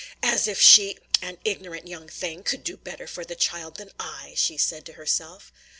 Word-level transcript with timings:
"As 0.23 0.47
if 0.47 0.59
she 0.59 0.97
an 1.21 1.37
ignorant 1.45 1.87
young 1.87 2.09
thing 2.09 2.41
could 2.41 2.63
do 2.63 2.75
better 2.75 3.05
for 3.05 3.23
the 3.23 3.35
child 3.35 3.75
than 3.75 3.91
I!" 3.99 4.33
she 4.35 4.57
said 4.57 4.83
to 4.87 4.93
herself. 4.93 5.53